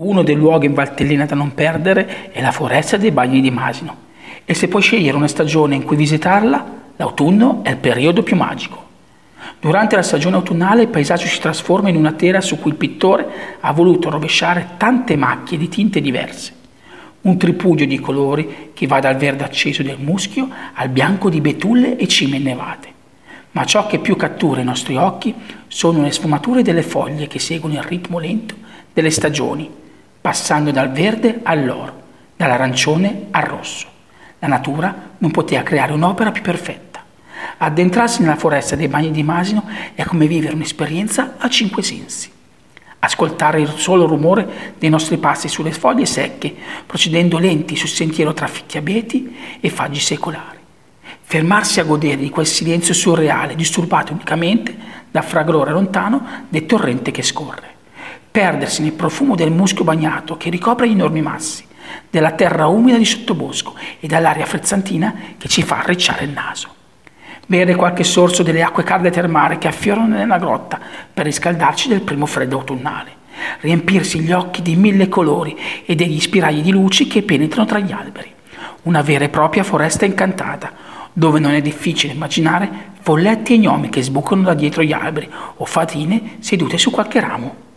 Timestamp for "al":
20.74-20.90, 33.30-33.44